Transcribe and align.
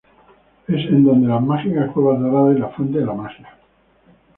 Es 0.67 0.83
en 0.89 1.03
donde 1.05 1.27
las 1.27 1.43
mágicas 1.43 1.91
cuevas 1.91 2.19
doradas 2.19 2.57
y 2.57 2.59
la 2.59 2.69
fuente 2.69 2.97
de 2.97 3.05
la 3.05 3.13
magia. 3.13 3.55